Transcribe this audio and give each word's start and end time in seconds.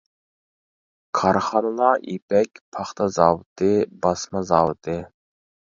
كارخانىلار 1.19 2.01
يىپەك 2.13 2.63
پاختا 2.79 3.11
زاۋۇتى، 3.19 3.73
باسما 4.07 4.47
زاۋۇتى. 4.55 5.03